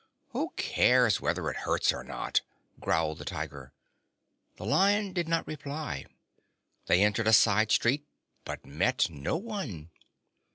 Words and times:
"Who 0.29 0.51
cares 0.57 1.21
whether 1.21 1.47
it 1.51 1.57
hurts 1.57 1.93
or 1.93 2.03
not?" 2.03 2.41
growled 2.79 3.19
the 3.19 3.23
Tiger. 3.23 3.71
The 4.55 4.65
Lion 4.65 5.13
did 5.13 5.27
not 5.27 5.45
reply. 5.45 6.07
They 6.87 7.03
entered 7.03 7.27
a 7.27 7.33
side 7.33 7.69
street, 7.71 8.07
but 8.43 8.65
met 8.65 9.11
no 9.11 9.37
one. 9.37 9.91